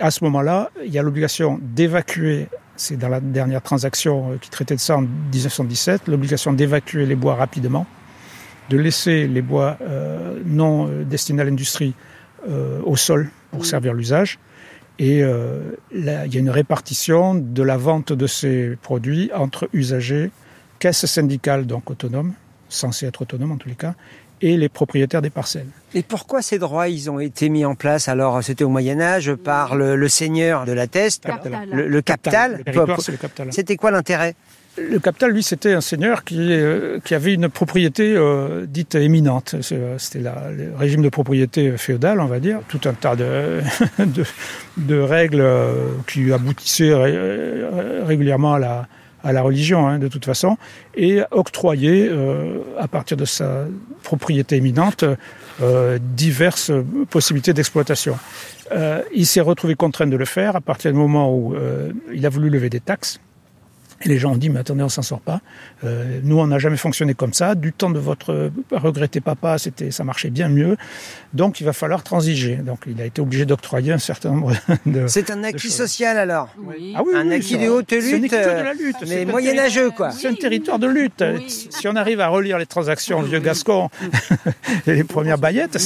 À 0.00 0.10
ce 0.10 0.24
moment-là, 0.24 0.70
il 0.84 0.92
y 0.92 0.98
a 0.98 1.02
l'obligation 1.02 1.58
d'évacuer. 1.60 2.48
C'est 2.76 2.96
dans 2.96 3.08
la 3.10 3.20
dernière 3.20 3.60
transaction 3.60 4.32
euh, 4.32 4.36
qui 4.40 4.48
traitait 4.48 4.74
de 4.76 4.80
ça 4.80 4.96
en 4.96 5.02
1917, 5.02 6.08
l'obligation 6.08 6.54
d'évacuer 6.54 7.04
les 7.04 7.14
bois 7.16 7.34
rapidement, 7.34 7.86
de 8.70 8.78
laisser 8.78 9.28
les 9.28 9.42
bois 9.42 9.76
euh, 9.82 10.40
non 10.46 10.88
euh, 10.88 11.04
destinés 11.04 11.42
à 11.42 11.44
l'industrie 11.44 11.94
euh, 12.48 12.80
au 12.84 12.96
sol 12.96 13.28
pour 13.52 13.64
servir 13.64 13.94
l'usage. 13.94 14.38
Et 14.98 15.22
euh, 15.22 15.76
il 15.94 16.04
y 16.04 16.36
a 16.36 16.40
une 16.40 16.50
répartition 16.50 17.34
de 17.34 17.62
la 17.62 17.76
vente 17.76 18.12
de 18.12 18.26
ces 18.26 18.76
produits 18.82 19.30
entre 19.34 19.68
usagers, 19.72 20.30
caisses 20.78 21.06
syndicales 21.06 21.66
donc 21.66 21.90
autonomes, 21.90 22.34
censées 22.68 23.06
être 23.06 23.22
autonomes 23.22 23.52
en 23.52 23.56
tous 23.56 23.68
les 23.68 23.74
cas, 23.74 23.94
et 24.42 24.56
les 24.56 24.68
propriétaires 24.68 25.22
des 25.22 25.30
parcelles. 25.30 25.68
Et 25.94 26.02
pourquoi 26.02 26.42
ces 26.42 26.58
droits, 26.58 26.88
ils 26.88 27.10
ont 27.10 27.20
été 27.20 27.48
mis 27.48 27.64
en 27.64 27.74
place 27.74 28.08
Alors, 28.08 28.42
c'était 28.42 28.64
au 28.64 28.68
Moyen-Âge 28.68 29.34
par 29.34 29.76
le, 29.76 29.94
le 29.94 30.08
seigneur 30.08 30.64
de 30.64 30.72
la 30.72 30.88
Teste, 30.88 31.28
le, 31.70 31.88
le. 31.88 32.02
C'était 33.50 33.76
quoi 33.76 33.92
l'intérêt? 33.92 34.34
Le 34.78 34.98
capital, 34.98 35.32
lui, 35.32 35.42
c'était 35.42 35.74
un 35.74 35.82
seigneur 35.82 36.24
qui, 36.24 36.38
euh, 36.50 36.98
qui 37.04 37.14
avait 37.14 37.34
une 37.34 37.50
propriété 37.50 38.14
euh, 38.16 38.64
dite 38.66 38.94
éminente. 38.94 39.54
Euh, 39.70 39.96
C'était 39.98 40.20
le 40.20 40.74
régime 40.76 41.02
de 41.02 41.10
propriété 41.10 41.76
féodale, 41.76 42.20
on 42.20 42.26
va 42.26 42.40
dire. 42.40 42.60
Tout 42.68 42.80
un 42.86 42.94
tas 42.94 43.14
de, 43.14 43.60
règles 45.04 45.42
euh, 45.42 45.88
qui 46.06 46.32
aboutissaient 46.32 46.94
ré- 46.94 48.02
régulièrement 48.06 48.54
à 48.54 49.32
la, 49.32 49.42
religion, 49.42 49.86
hein, 49.86 49.98
de 49.98 50.08
toute 50.08 50.24
façon, 50.24 50.56
et 50.96 51.20
octroyer, 51.32 52.08
euh, 52.10 52.60
à 52.78 52.88
partir 52.88 53.18
de 53.18 53.26
sa 53.26 53.66
propriété 54.02 54.56
éminente, 54.56 55.04
diverses 56.00 56.72
possibilités 57.10 57.52
d'exploitation. 57.52 58.16
Euh, 58.72 59.02
il 59.14 59.26
s'est 59.26 59.42
retrouvé 59.42 59.74
contraint 59.74 60.06
de 60.06 60.16
le 60.16 60.24
faire 60.24 60.56
à 60.56 60.60
partir 60.62 60.90
du 60.92 60.98
moment 60.98 61.32
où 61.32 61.54
il 62.12 62.24
a 62.24 62.30
voulu 62.30 62.48
lever 62.48 62.70
des 62.70 62.80
taxes. 62.80 63.20
Et 64.04 64.08
les 64.08 64.18
gens 64.18 64.32
ont 64.32 64.36
dit, 64.36 64.50
mais 64.50 64.60
attendez, 64.60 64.82
on 64.82 64.88
s'en 64.88 65.02
sort 65.02 65.20
pas. 65.20 65.40
Euh, 65.84 66.20
nous, 66.24 66.38
on 66.38 66.46
n'a 66.48 66.58
jamais 66.58 66.76
fonctionné 66.76 67.14
comme 67.14 67.32
ça. 67.32 67.54
Du 67.54 67.72
temps 67.72 67.90
de 67.90 67.98
votre 68.00 68.50
regretté 68.72 69.20
papa, 69.20 69.58
c'était, 69.58 69.90
ça 69.90 70.02
marchait 70.04 70.30
bien 70.30 70.48
mieux. 70.48 70.76
Donc, 71.34 71.60
il 71.60 71.64
va 71.64 71.72
falloir 71.72 72.02
transiger. 72.02 72.56
Donc, 72.56 72.80
il 72.86 73.00
a 73.00 73.04
été 73.06 73.20
obligé 73.20 73.44
d'octroyer 73.46 73.92
un 73.92 73.98
certain 73.98 74.30
nombre 74.30 74.52
de. 74.86 75.06
C'est 75.06 75.30
un 75.30 75.44
acquis 75.44 75.70
social 75.70 76.18
alors. 76.18 76.48
Oui. 76.58 76.94
Ah 76.96 77.02
oui, 77.06 77.12
un 77.14 77.26
oui, 77.28 77.34
acquis 77.34 77.54
ça- 77.54 77.58
de 77.58 77.68
haute 77.68 77.86
ce 77.90 77.94
n'est 77.94 78.18
lutte, 78.18 78.30
que 78.32 78.58
de 78.58 78.64
la 78.64 78.72
lutte. 78.74 78.96
C'est 79.04 79.24
mais 79.24 79.24
moyenâgeux 79.24 79.90
quoi. 79.90 80.10
c'est 80.10 80.28
un 80.28 80.34
territoire 80.34 80.78
de 80.78 80.86
lutte. 80.88 81.22
Oui. 81.24 81.46
Si 81.70 81.86
on 81.88 81.94
arrive 81.96 82.20
à 82.20 82.28
relire 82.28 82.58
les 82.58 82.66
transactions 82.66 83.22
vieux 83.22 83.38
gascon 83.40 83.88
et 84.86 84.94
les 84.94 85.04
premières 85.04 85.38
baillettes, 85.38 85.78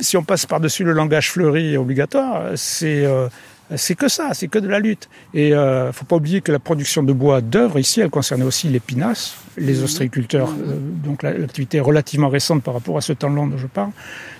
si 0.00 0.16
on 0.16 0.22
passe 0.22 0.46
par-dessus 0.46 0.84
le 0.84 0.92
langage 0.92 1.30
fleuri 1.30 1.74
et 1.74 1.76
obligatoire, 1.76 2.52
c'est 2.56 3.04
euh, 3.04 3.28
c'est 3.76 3.94
que 3.94 4.08
ça, 4.08 4.30
c'est 4.34 4.48
que 4.48 4.58
de 4.58 4.68
la 4.68 4.78
lutte. 4.80 5.08
Et 5.34 5.54
euh, 5.54 5.92
faut 5.92 6.04
pas 6.04 6.16
oublier 6.16 6.40
que 6.40 6.52
la 6.52 6.58
production 6.58 7.02
de 7.02 7.12
bois 7.12 7.40
d'œuvre 7.40 7.78
ici, 7.78 8.00
elle 8.00 8.10
concernait 8.10 8.44
aussi 8.44 8.68
les 8.68 8.80
pinasses, 8.80 9.36
les 9.56 9.82
ostréiculteurs. 9.82 10.48
euh, 10.50 10.76
donc 11.04 11.22
la- 11.22 11.32
l'activité 11.36 11.78
est 11.78 11.80
relativement 11.80 12.28
récente 12.28 12.62
par 12.62 12.74
rapport 12.74 12.96
à 12.96 13.00
ce 13.00 13.12
temps 13.12 13.28
long 13.28 13.46
dont 13.46 13.58
je 13.58 13.66
parle, 13.66 13.90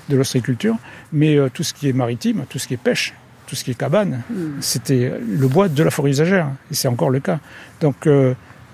de 0.08 0.16
l'ostréiculture. 0.16 0.76
Mais 1.12 1.36
euh, 1.36 1.48
tout 1.52 1.62
ce 1.62 1.72
qui 1.74 1.88
est 1.88 1.92
maritime, 1.92 2.44
tout 2.48 2.58
ce 2.58 2.66
qui 2.66 2.74
est 2.74 2.82
pêche, 2.82 3.14
tout 3.46 3.56
ce 3.56 3.64
qui 3.64 3.72
est 3.72 3.74
cabane, 3.74 4.22
c'était 4.60 5.12
le 5.28 5.48
bois 5.48 5.68
de 5.68 5.82
la 5.82 5.90
forêt 5.90 6.10
usagère. 6.10 6.48
Et 6.70 6.74
c'est 6.74 6.86
encore 6.88 7.10
le 7.10 7.18
cas. 7.20 7.40
Donc 7.80 8.06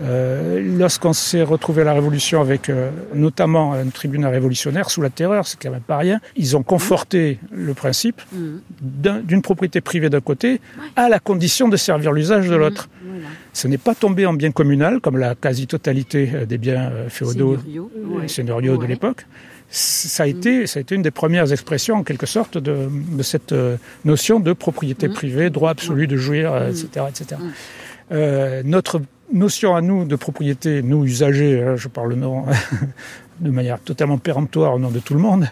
euh, 0.02 0.60
lorsqu'on 0.78 1.12
s'est 1.12 1.42
retrouvé 1.42 1.82
à 1.82 1.84
la 1.84 1.94
Révolution 1.94 2.40
avec 2.40 2.68
euh, 2.68 2.90
notamment 3.14 3.72
un 3.72 3.86
tribunal 3.88 4.32
révolutionnaire 4.32 4.90
sous 4.90 5.00
la 5.00 5.10
terreur, 5.10 5.46
c'est 5.46 5.58
quand 5.60 5.70
même 5.70 5.80
pas 5.80 5.96
rien, 5.96 6.20
ils 6.36 6.56
ont 6.56 6.62
conforté 6.62 7.38
le 7.50 7.72
principe 7.74 8.20
d'un- 8.80 9.20
d'une 9.20 9.42
propriété 9.42 9.80
privée 9.80 10.10
d'un 10.10 10.20
côté 10.20 10.60
à 10.96 11.08
la 11.08 11.18
condition 11.18 11.68
de 11.68 11.76
servir 11.76 12.12
l'usage 12.12 12.48
de 12.48 12.56
l'autre. 12.56 12.88
Voilà. 13.04 13.26
Ce 13.54 13.68
n'est 13.68 13.78
pas 13.78 13.94
tombé 13.94 14.26
en 14.26 14.34
bien 14.34 14.50
communal 14.52 15.00
comme 15.00 15.16
la 15.16 15.34
quasi-totalité 15.34 16.30
euh, 16.34 16.44
des 16.46 16.58
biens 16.58 16.92
féodaux 17.08 17.56
Seigneuriaux, 17.56 17.90
ouais. 18.20 18.28
seigneuriaux 18.28 18.76
de 18.76 18.86
l'époque. 18.86 19.26
Ça 19.68 20.22
a, 20.22 20.26
été, 20.28 20.66
ça 20.68 20.78
a 20.78 20.80
été 20.82 20.94
une 20.94 21.02
des 21.02 21.10
premières 21.10 21.50
expressions, 21.52 21.96
en 21.96 22.04
quelque 22.04 22.26
sorte, 22.26 22.56
de, 22.56 22.88
de 23.10 23.22
cette 23.24 23.52
notion 24.04 24.38
de 24.38 24.52
propriété 24.52 25.08
privée, 25.08 25.50
droit 25.50 25.70
absolu 25.70 26.06
de 26.06 26.16
jouir, 26.16 26.54
etc. 26.68 26.86
etc. 27.08 27.40
Euh, 28.12 28.62
notre 28.64 29.02
notion 29.32 29.74
à 29.74 29.80
nous 29.80 30.04
de 30.04 30.16
propriété, 30.16 30.82
nous 30.82 31.04
usagers, 31.04 31.62
hein, 31.62 31.76
je 31.76 31.88
parle 31.88 32.14
nom, 32.14 32.44
de 33.40 33.50
manière 33.50 33.80
totalement 33.80 34.18
péremptoire 34.18 34.74
au 34.74 34.78
nom 34.78 34.90
de 34.90 34.98
tout 34.98 35.14
le 35.14 35.20
monde, 35.20 35.46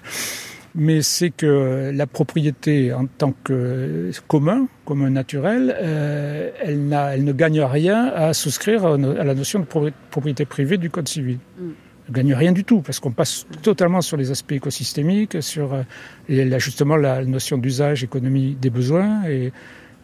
mais 0.75 1.03
c'est 1.03 1.31
que 1.31 1.93
la 1.95 2.07
propriété 2.07 2.93
en 2.93 3.07
tant 3.07 3.33
que 3.45 4.11
commun, 4.27 4.67
commun 4.85 5.11
naturel, 5.11 5.77
euh, 5.81 6.51
elle, 6.63 6.89
ne 6.89 7.33
gagne 7.33 7.61
rien 7.61 8.07
à 8.07 8.33
souscrire 8.33 8.85
à 8.87 8.97
la 8.97 9.35
notion 9.35 9.61
de 9.61 9.65
pro- 9.65 9.91
propriété 10.11 10.45
privée 10.45 10.79
du 10.79 10.91
Code 10.91 11.09
civil. 11.09 11.39
Mm. 11.59 11.63
Elle 12.07 12.11
ne 12.11 12.17
gagne 12.17 12.35
rien 12.35 12.53
du 12.53 12.65
tout, 12.65 12.81
parce 12.83 13.01
qu'on 13.01 13.13
passe 13.13 13.47
totalement 13.63 14.03
sur 14.03 14.19
les 14.19 14.31
aspects 14.31 14.53
écosystémiques, 14.53 15.43
sur 15.43 15.73
euh, 15.73 15.83
et 16.29 16.45
là, 16.45 16.59
justement 16.59 16.97
la 16.97 17.25
notion 17.25 17.57
d'usage, 17.57 18.05
économie 18.05 18.57
des 18.61 18.71
besoins, 18.71 19.25
et 19.29 19.53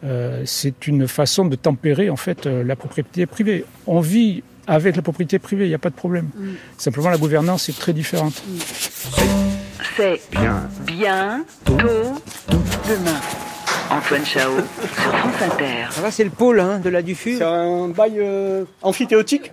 euh, 0.03 0.41
c'est 0.45 0.87
une 0.87 1.07
façon 1.07 1.45
de 1.45 1.55
tempérer 1.55 2.09
en 2.09 2.15
fait 2.15 2.47
euh, 2.47 2.63
la 2.63 2.75
propriété 2.75 3.25
privée. 3.25 3.65
On 3.87 3.99
vit 3.99 4.43
avec 4.67 4.95
la 4.95 5.01
propriété 5.01 5.37
privée, 5.39 5.65
il 5.65 5.69
n'y 5.69 5.75
a 5.75 5.79
pas 5.79 5.89
de 5.89 5.95
problème. 5.95 6.29
Mm. 6.35 6.49
Simplement, 6.77 7.09
la 7.09 7.17
gouvernance 7.17 7.69
est 7.69 7.77
très 7.77 7.93
différente. 7.93 8.41
C'est 9.97 10.21
Bien. 10.31 10.69
bien 10.85 11.45
tôt 11.65 11.75
demain. 11.77 13.19
Antoine 13.91 14.25
Chao 14.25 14.51
sur 14.55 15.11
France 15.17 15.41
Inter. 15.41 15.91
Ça 15.91 16.01
va, 16.01 16.11
c'est 16.11 16.23
le 16.23 16.29
pôle 16.29 16.61
hein, 16.61 16.79
de 16.79 16.89
la 16.89 17.01
Diffus. 17.01 17.37
C'est 17.37 17.43
un 17.43 17.89
bail 17.89 18.15
euh, 18.19 18.63
amphithéotique 18.81 19.51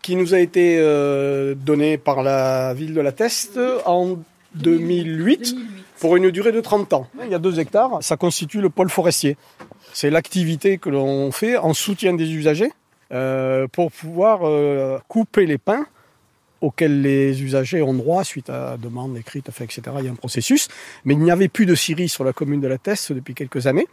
qui 0.00 0.16
nous 0.16 0.32
a 0.32 0.38
été 0.38 0.78
euh, 0.80 1.54
donné 1.54 1.98
par 1.98 2.22
la 2.22 2.72
ville 2.72 2.94
de 2.94 3.00
la 3.02 3.12
Teste 3.12 3.60
en 3.84 4.16
2008 4.54 5.54
pour 6.00 6.16
une 6.16 6.30
durée 6.30 6.52
de 6.52 6.60
30 6.60 6.92
ans. 6.92 7.08
Il 7.24 7.30
y 7.30 7.34
a 7.34 7.38
deux 7.38 7.58
hectares, 7.60 7.98
ça 8.02 8.16
constitue 8.16 8.60
le 8.60 8.70
pôle 8.70 8.88
forestier. 8.88 9.36
C'est 9.92 10.10
l'activité 10.10 10.78
que 10.78 10.90
l'on 10.90 11.32
fait 11.32 11.56
en 11.56 11.74
soutien 11.74 12.14
des 12.14 12.30
usagers 12.32 12.72
euh, 13.12 13.66
pour 13.68 13.90
pouvoir 13.90 14.40
euh, 14.42 14.98
couper 15.08 15.46
les 15.46 15.58
pins 15.58 15.86
auxquels 16.60 17.02
les 17.02 17.42
usagers 17.42 17.82
ont 17.82 17.94
droit 17.94 18.24
suite 18.24 18.50
à 18.50 18.76
demande 18.76 19.16
écrite, 19.16 19.48
etc. 19.48 19.82
Il 19.98 20.04
y 20.04 20.08
a 20.08 20.10
un 20.10 20.16
processus. 20.16 20.68
Mais 21.04 21.14
il 21.14 21.20
n'y 21.20 21.30
avait 21.30 21.48
plus 21.48 21.66
de 21.66 21.74
scierie 21.74 22.08
sur 22.08 22.24
la 22.24 22.32
commune 22.32 22.60
de 22.60 22.68
la 22.68 22.78
Teste 22.78 23.12
depuis 23.12 23.34
quelques 23.34 23.66
années. 23.66 23.86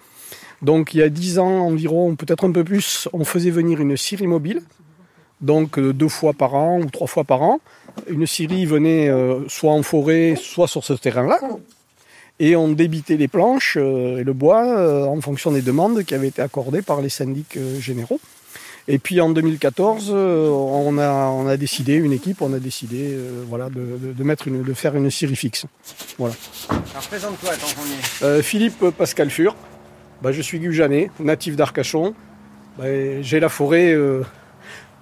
Donc 0.61 0.93
il 0.93 0.97
y 0.97 1.03
a 1.03 1.09
10 1.09 1.39
ans 1.39 1.67
environ, 1.67 2.15
peut-être 2.15 2.45
un 2.45 2.51
peu 2.51 2.63
plus, 2.63 3.07
on 3.13 3.23
faisait 3.23 3.51
venir 3.51 3.81
une 3.81 3.95
scierie 3.97 4.25
mobile, 4.25 4.61
donc 5.41 5.77
euh, 5.77 5.93
deux 5.93 6.07
fois 6.07 6.33
par 6.33 6.55
an 6.55 6.79
ou 6.79 6.89
trois 6.89 7.07
fois 7.07 7.23
par 7.23 7.41
an. 7.41 7.59
Une 8.07 8.25
scierie 8.25 8.65
venait 8.65 9.09
soit 9.47 9.71
en 9.71 9.81
forêt, 9.81 10.35
soit 10.35 10.67
sur 10.67 10.83
ce 10.83 10.93
terrain-là. 10.93 11.39
Et 12.39 12.55
on 12.55 12.67
débitait 12.69 13.15
les 13.17 13.27
planches 13.29 13.77
euh, 13.79 14.17
et 14.17 14.23
le 14.23 14.33
bois 14.33 14.65
euh, 14.65 15.05
en 15.05 15.21
fonction 15.21 15.51
des 15.51 15.61
demandes 15.61 16.03
qui 16.03 16.13
avaient 16.13 16.27
été 16.27 16.41
accordées 16.41 16.81
par 16.81 17.01
les 17.01 17.09
syndics 17.09 17.55
euh, 17.55 17.79
généraux. 17.79 18.19
Et 18.87 18.99
puis 18.99 19.19
en 19.21 19.29
2014, 19.29 20.11
euh, 20.13 20.47
on, 20.49 20.97
a, 20.99 21.27
on 21.27 21.47
a 21.47 21.57
décidé, 21.57 21.93
une 21.95 22.11
équipe, 22.11 22.41
on 22.41 22.53
a 22.53 22.59
décidé 22.59 23.13
euh, 23.13 23.43
voilà, 23.47 23.69
de, 23.69 23.97
de- 23.99 24.13
de 24.13 24.23
mettre 24.23 24.47
une, 24.47 24.61
de 24.63 24.73
faire 24.73 24.95
une 24.95 25.09
scierie 25.09 25.35
fixe. 25.37 25.65
Alors 26.19 26.33
présente-toi 27.09 27.49
tant 27.51 27.67
qu'on 27.67 27.87
est. 27.87 28.23
Euh, 28.29 28.41
Philippe 28.43 28.89
Pascal 28.97 29.29
Fur, 29.31 29.55
bah, 30.21 30.31
je 30.33 30.41
suis 30.41 30.59
Gujanais, 30.59 31.09
natif 31.19 31.55
d'Arcachon. 31.55 32.13
Bah, 32.77 32.83
J'ai 33.21 33.39
la 33.39 33.49
forêt. 33.49 33.93
euh, 33.93 34.21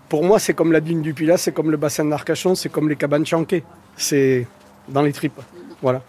pour 0.07 0.23
moi, 0.23 0.37
c'est 0.39 0.53
comme 0.53 0.71
la 0.71 0.79
ligne 0.79 1.01
du 1.01 1.13
Pilat, 1.15 1.37
c'est 1.37 1.51
comme 1.51 1.71
le 1.71 1.77
bassin 1.77 2.05
d'Arcachon, 2.05 2.53
c'est 2.55 2.69
comme 2.69 2.87
les 2.87 2.95
cabanes 2.95 3.25
chanquées. 3.25 3.63
C'est 3.97 4.45
dans 4.87 5.01
les 5.01 5.11
tripes. 5.13 5.41
Voilà. 5.81 6.03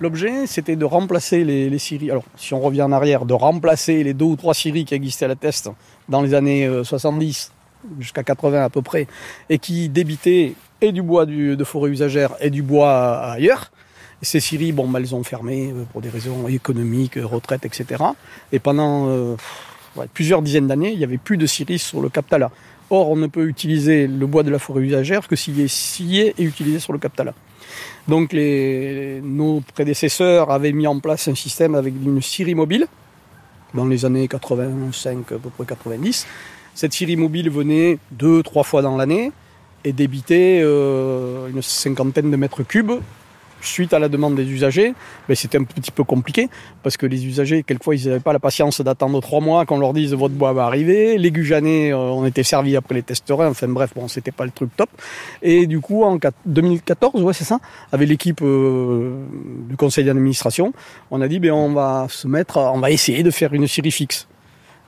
L'objet, 0.00 0.46
c'était 0.46 0.76
de 0.76 0.84
remplacer 0.84 1.44
les, 1.44 1.70
les. 1.70 2.10
Alors, 2.10 2.24
si 2.36 2.54
on 2.54 2.60
revient 2.60 2.82
en 2.82 2.92
arrière, 2.92 3.24
de 3.24 3.34
remplacer 3.34 4.02
les 4.02 4.14
deux 4.14 4.24
ou 4.24 4.36
trois 4.36 4.54
scieries 4.54 4.84
qui 4.84 4.94
existaient 4.94 5.26
à 5.26 5.28
la 5.28 5.36
Teste 5.36 5.70
dans 6.08 6.22
les 6.22 6.34
années 6.34 6.66
euh, 6.66 6.84
70 6.84 7.52
jusqu'à 7.98 8.22
80 8.22 8.64
à 8.64 8.70
peu 8.70 8.82
près, 8.82 9.06
et 9.50 9.58
qui 9.58 9.88
débitaient 9.88 10.54
et 10.80 10.92
du 10.92 11.02
bois 11.02 11.26
de 11.26 11.64
forêt 11.64 11.90
usagère 11.90 12.34
et 12.40 12.50
du 12.50 12.62
bois 12.62 13.32
ailleurs. 13.32 13.70
Ces 14.22 14.38
scieries, 14.38 14.70
bon, 14.70 14.88
bah, 14.88 15.00
elles 15.00 15.14
ont 15.16 15.24
fermé 15.24 15.72
euh, 15.72 15.84
pour 15.90 16.00
des 16.00 16.08
raisons 16.08 16.46
économiques, 16.46 17.16
euh, 17.18 17.26
retraite, 17.26 17.66
etc. 17.66 18.04
Et 18.52 18.60
pendant 18.60 19.08
euh, 19.08 19.34
plusieurs 20.14 20.42
dizaines 20.42 20.68
d'années, 20.68 20.92
il 20.92 20.98
n'y 20.98 21.04
avait 21.04 21.18
plus 21.18 21.36
de 21.36 21.46
scieries 21.46 21.80
sur 21.80 22.00
le 22.00 22.08
Captala. 22.08 22.52
Or, 22.94 23.08
on 23.08 23.16
ne 23.16 23.26
peut 23.26 23.48
utiliser 23.48 24.06
le 24.06 24.26
bois 24.26 24.42
de 24.42 24.50
la 24.50 24.58
forêt 24.58 24.82
usagère 24.82 25.26
que 25.26 25.34
s'il 25.34 25.58
est 25.60 25.72
scié 25.72 26.34
et 26.36 26.42
utilisé 26.42 26.78
sur 26.78 26.92
le 26.92 26.98
Captala. 26.98 27.32
Donc, 28.06 28.34
les, 28.34 29.22
nos 29.24 29.62
prédécesseurs 29.72 30.50
avaient 30.50 30.72
mis 30.72 30.86
en 30.86 31.00
place 31.00 31.26
un 31.26 31.34
système 31.34 31.74
avec 31.74 31.94
une 31.94 32.20
scierie 32.20 32.54
mobile 32.54 32.86
dans 33.72 33.86
les 33.86 34.04
années 34.04 34.28
85, 34.28 35.32
à 35.32 35.38
peu 35.38 35.48
près 35.48 35.64
90. 35.64 36.26
Cette 36.74 36.92
scierie 36.92 37.16
mobile 37.16 37.48
venait 37.48 37.98
deux, 38.10 38.42
trois 38.42 38.62
fois 38.62 38.82
dans 38.82 38.98
l'année 38.98 39.32
et 39.84 39.94
débitait 39.94 40.60
euh, 40.62 41.48
une 41.48 41.62
cinquantaine 41.62 42.30
de 42.30 42.36
mètres 42.36 42.62
cubes 42.62 42.92
suite 43.66 43.92
à 43.94 43.98
la 43.98 44.08
demande 44.08 44.34
des 44.34 44.44
usagers, 44.50 44.94
mais 45.28 45.34
c'était 45.34 45.58
un 45.58 45.64
petit 45.64 45.90
peu 45.90 46.04
compliqué 46.04 46.48
parce 46.82 46.96
que 46.96 47.06
les 47.06 47.26
usagers, 47.26 47.62
quelquefois, 47.62 47.94
ils 47.94 48.06
n'avaient 48.08 48.20
pas 48.20 48.32
la 48.32 48.38
patience 48.38 48.80
d'attendre 48.80 49.20
trois 49.20 49.40
mois 49.40 49.64
qu'on 49.66 49.78
leur 49.78 49.92
dise 49.92 50.12
votre 50.14 50.34
bois 50.34 50.52
va 50.52 50.64
arriver. 50.66 51.18
Les 51.18 51.30
Gujanais, 51.30 51.92
euh, 51.92 51.96
on 51.96 52.24
était 52.26 52.42
servis 52.42 52.76
après 52.76 52.94
les 52.96 53.02
testerins. 53.02 53.48
Enfin 53.48 53.68
bref, 53.68 53.92
bon, 53.94 54.08
c'était 54.08 54.32
pas 54.32 54.44
le 54.44 54.50
truc 54.50 54.70
top. 54.76 54.90
Et 55.42 55.66
du 55.66 55.80
coup, 55.80 56.02
en 56.04 56.18
quat- 56.18 56.32
2014, 56.46 57.22
ouais, 57.22 57.32
c'est 57.32 57.44
ça, 57.44 57.58
avec 57.92 58.08
l'équipe 58.08 58.40
euh, 58.42 59.14
du 59.68 59.76
conseil 59.76 60.04
d'administration, 60.04 60.72
on 61.10 61.20
a 61.20 61.28
dit 61.28 61.38
ben 61.38 61.52
on 61.52 61.72
va 61.72 62.06
se 62.08 62.26
mettre, 62.26 62.56
on 62.58 62.78
va 62.80 62.90
essayer 62.90 63.22
de 63.22 63.30
faire 63.30 63.52
une 63.54 63.66
scierie 63.66 63.90
fixe. 63.92 64.26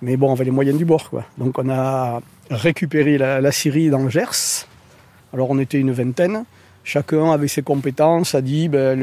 Mais 0.03 0.17
bon, 0.17 0.31
on 0.31 0.33
avait 0.35 0.45
les 0.45 0.51
moyens 0.51 0.77
du 0.77 0.85
bord, 0.85 1.09
quoi. 1.09 1.25
Donc 1.39 1.59
on 1.59 1.69
a 1.71 2.21
récupéré 2.51 3.17
la, 3.19 3.41
la 3.41 3.51
dans 3.91 3.99
le 4.03 4.11
Gers. 4.11 4.67
Alors 5.33 5.51
on 5.51 5.59
était 5.59 5.79
une 5.79 5.93
vingtaine. 5.93 6.45
Chacun 6.85 7.33
avait 7.33 7.49
ses 7.49 7.63
compétences, 7.63 8.35
a 8.35 8.43
dit, 8.43 8.69
ben, 8.69 9.01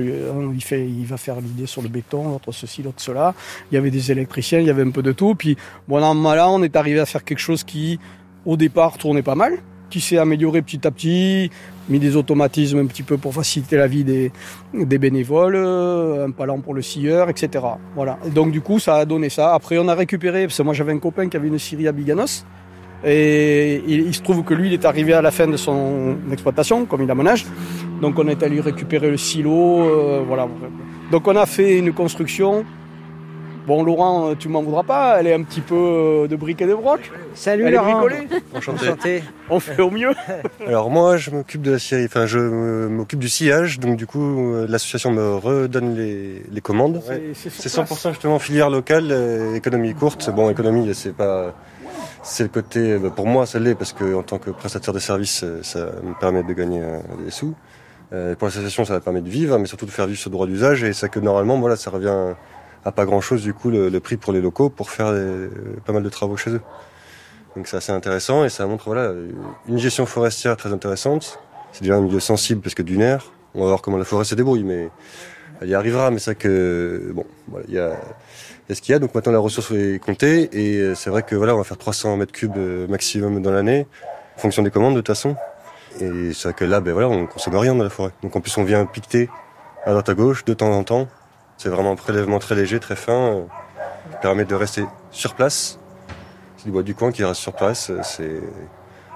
il, 0.53 0.63
fait, 0.63 0.87
il 0.87 1.05
va 1.05 1.17
faire 1.17 1.41
l'idée 1.41 1.65
sur 1.65 1.81
le 1.81 1.89
béton, 1.89 2.29
l'autre 2.29 2.51
ceci, 2.51 2.83
l'autre 2.83 3.01
cela. 3.01 3.33
Il 3.71 3.75
y 3.75 3.77
avait 3.77 3.89
des 3.89 4.11
électriciens, 4.11 4.59
il 4.59 4.67
y 4.67 4.69
avait 4.69 4.83
un 4.83 4.91
peu 4.91 5.01
de 5.01 5.11
tout. 5.11 5.33
Puis, 5.33 5.57
voilà, 5.87 6.13
là, 6.13 6.49
on 6.49 6.61
est 6.61 6.75
arrivé 6.75 6.99
à 6.99 7.07
faire 7.07 7.23
quelque 7.23 7.39
chose 7.39 7.63
qui, 7.63 7.99
au 8.45 8.55
départ, 8.55 8.99
tournait 8.99 9.23
pas 9.23 9.33
mal, 9.33 9.57
qui 9.89 9.99
s'est 9.99 10.19
amélioré 10.19 10.61
petit 10.61 10.85
à 10.87 10.91
petit, 10.91 11.49
mis 11.89 11.99
des 11.99 12.15
automatismes 12.15 12.77
un 12.77 12.85
petit 12.85 13.03
peu 13.03 13.17
pour 13.17 13.33
faciliter 13.33 13.77
la 13.77 13.87
vie 13.87 14.03
des, 14.03 14.31
des 14.73 14.97
bénévoles, 14.99 15.55
euh, 15.55 16.27
un 16.27 16.31
palan 16.31 16.59
pour 16.59 16.75
le 16.75 16.83
scieur, 16.83 17.29
etc. 17.29 17.65
Voilà. 17.95 18.19
Donc, 18.33 18.51
du 18.51 18.61
coup, 18.61 18.77
ça 18.77 18.97
a 18.97 19.05
donné 19.05 19.29
ça. 19.29 19.55
Après, 19.55 19.79
on 19.79 19.87
a 19.87 19.95
récupéré, 19.95 20.43
parce 20.43 20.57
que 20.57 20.63
moi, 20.63 20.75
j'avais 20.75 20.93
un 20.93 20.99
copain 20.99 21.27
qui 21.29 21.35
avait 21.35 21.47
une 21.47 21.59
scierie 21.59 21.87
à 21.87 21.91
Biganos. 21.91 22.45
Et 23.03 23.81
il, 23.87 24.01
il 24.07 24.13
se 24.13 24.21
trouve 24.21 24.43
que 24.43 24.53
lui, 24.53 24.67
il 24.67 24.73
est 24.73 24.85
arrivé 24.85 25.13
à 25.13 25.21
la 25.21 25.31
fin 25.31 25.47
de 25.47 25.57
son 25.57 26.17
exploitation, 26.31 26.85
comme 26.85 27.01
il 27.01 27.09
a 27.11 27.15
mon 27.15 27.25
âge. 27.25 27.45
Donc 28.01 28.17
on 28.17 28.27
est 28.27 28.41
allé 28.43 28.59
récupérer 28.59 29.09
le 29.09 29.17
silo, 29.17 29.81
euh, 29.81 30.23
voilà. 30.27 30.47
Donc 31.11 31.27
on 31.27 31.35
a 31.35 31.45
fait 31.45 31.77
une 31.77 31.93
construction. 31.93 32.65
Bon, 33.67 33.83
Laurent, 33.83 34.33
tu 34.33 34.49
m'en 34.49 34.63
voudras 34.63 34.81
pas, 34.81 35.17
elle 35.19 35.27
est 35.27 35.33
un 35.35 35.43
petit 35.43 35.61
peu 35.61 35.75
euh, 35.75 36.27
de 36.27 36.35
briques 36.35 36.63
et 36.63 36.65
de 36.65 36.73
broc. 36.73 37.11
Salut 37.35 37.65
Elle 37.67 37.75
Laurent. 37.75 38.07
Enchanté. 38.55 39.23
On 39.51 39.59
fait 39.59 39.79
au 39.83 39.91
mieux. 39.91 40.13
Alors 40.67 40.89
moi, 40.89 41.17
je 41.17 41.29
m'occupe 41.29 41.61
de 41.61 41.71
la 41.71 41.79
scierie, 41.79 42.05
enfin 42.05 42.25
je 42.25 42.39
m'occupe 42.39 43.19
du 43.19 43.29
sillage, 43.29 43.79
donc 43.79 43.97
du 43.97 44.07
coup 44.07 44.55
euh, 44.55 44.65
l'association 44.67 45.11
me 45.11 45.35
redonne 45.35 45.95
les, 45.95 46.41
les 46.51 46.61
commandes. 46.61 47.03
C'est 47.35 47.69
100% 47.69 48.09
justement 48.09 48.39
filière 48.39 48.71
locale, 48.71 49.09
euh, 49.11 49.53
économie 49.53 49.93
courte. 49.93 50.27
Bon, 50.31 50.49
économie, 50.49 50.89
c'est 50.95 51.15
pas, 51.15 51.53
c'est 52.23 52.43
le 52.43 52.49
côté, 52.49 52.97
bah, 52.97 53.09
pour 53.15 53.27
moi, 53.27 53.45
ça 53.45 53.59
l'est 53.59 53.75
parce 53.75 53.93
que 53.93 54.15
en 54.15 54.23
tant 54.23 54.37
que 54.37 54.51
prestataire 54.51 54.93
de 54.93 54.99
services, 54.99 55.43
euh, 55.43 55.59
ça 55.63 55.79
me 56.03 56.19
permet 56.19 56.43
de 56.43 56.53
gagner 56.53 56.81
euh, 56.81 56.99
des 57.23 57.31
sous. 57.31 57.55
Euh, 58.13 58.35
pour 58.35 58.47
l'association, 58.47 58.83
ça 58.83 58.93
va 58.93 58.99
permettre 58.99 59.25
de 59.25 59.31
vivre, 59.31 59.57
mais 59.57 59.65
surtout 59.65 59.85
de 59.85 59.91
faire 59.91 60.07
vivre 60.07 60.19
ce 60.19 60.29
droit 60.29 60.45
d'usage 60.45 60.83
et 60.83 60.93
ça 60.93 61.07
que 61.07 61.19
normalement, 61.19 61.59
voilà, 61.59 61.75
ça 61.75 61.89
revient 61.89 62.35
à 62.83 62.91
pas 62.91 63.05
grand 63.05 63.21
chose 63.21 63.43
du 63.43 63.53
coup 63.53 63.69
le, 63.69 63.89
le 63.89 63.99
prix 63.99 64.17
pour 64.17 64.33
les 64.33 64.41
locaux 64.41 64.69
pour 64.69 64.89
faire 64.89 65.07
euh, 65.09 65.49
pas 65.85 65.93
mal 65.93 66.03
de 66.03 66.09
travaux 66.09 66.35
chez 66.35 66.51
eux. 66.51 66.61
Donc 67.55 67.67
c'est 67.67 67.77
assez 67.77 67.91
intéressant 67.91 68.45
et 68.45 68.49
ça 68.49 68.65
montre 68.65 68.85
voilà 68.85 69.13
une 69.67 69.77
gestion 69.77 70.05
forestière 70.05 70.55
très 70.57 70.71
intéressante. 70.71 71.39
C'est 71.73 71.83
déjà 71.83 71.95
un 71.95 72.01
milieu 72.01 72.19
sensible 72.19 72.61
parce 72.61 72.75
que 72.75 72.81
d'une 72.81 73.01
air. 73.01 73.31
On 73.53 73.61
va 73.61 73.67
voir 73.67 73.81
comment 73.81 73.97
la 73.97 74.05
forêt 74.05 74.23
se 74.23 74.35
débrouille, 74.35 74.63
mais 74.63 74.89
elle 75.59 75.69
y 75.69 75.75
arrivera. 75.75 76.09
Mais 76.11 76.17
vrai 76.17 76.35
que 76.35 77.11
bon, 77.13 77.25
voilà, 77.49 77.65
il 77.67 77.73
y 77.73 77.79
a, 77.79 77.89
y 78.69 78.71
a 78.71 78.75
ce 78.75 78.81
qu'il 78.81 78.93
y 78.93 78.95
a. 78.95 78.99
Donc 78.99 79.13
maintenant 79.13 79.33
la 79.33 79.39
ressource 79.39 79.71
est 79.71 79.99
comptée 79.99 80.49
et 80.53 80.77
euh, 80.77 80.95
c'est 80.95 81.09
vrai 81.09 81.23
que 81.23 81.35
voilà, 81.35 81.53
on 81.53 81.57
va 81.57 81.63
faire 81.65 81.77
300 81.77 82.17
mètres 82.17 82.31
cubes 82.31 82.57
euh, 82.57 82.87
maximum 82.87 83.41
dans 83.41 83.51
l'année, 83.51 83.85
en 84.37 84.39
fonction 84.39 84.63
des 84.63 84.71
commandes 84.71 84.95
de 84.95 84.99
toute 84.99 85.07
façon. 85.07 85.35
Et 85.99 86.33
c'est 86.33 86.43
vrai 86.49 86.53
que 86.53 86.65
là, 86.65 86.79
ben 86.79 86.93
voilà, 86.93 87.09
on 87.09 87.25
consomme 87.27 87.55
rien 87.57 87.75
dans 87.75 87.83
la 87.83 87.89
forêt. 87.89 88.11
Donc 88.23 88.35
en 88.35 88.41
plus 88.41 88.55
on 88.57 88.63
vient 88.63 88.85
piqueter 88.85 89.29
à 89.85 89.91
droite 89.91 90.09
à 90.09 90.13
gauche 90.13 90.45
de 90.45 90.53
temps 90.53 90.71
en 90.71 90.83
temps. 90.83 91.07
C'est 91.57 91.69
vraiment 91.69 91.91
un 91.91 91.95
prélèvement 91.95 92.39
très 92.39 92.55
léger, 92.55 92.79
très 92.79 92.95
fin, 92.95 93.13
euh, 93.13 93.41
qui 94.11 94.17
permet 94.21 94.45
de 94.45 94.55
rester 94.55 94.83
sur 95.11 95.35
place. 95.35 95.77
C'est 96.57 96.65
du 96.65 96.71
bois 96.71 96.83
du 96.83 96.95
coin 96.95 97.11
qui 97.11 97.23
reste 97.23 97.41
sur 97.41 97.53
place. 97.53 97.89
euh, 97.91 97.99
C'est 98.03 98.41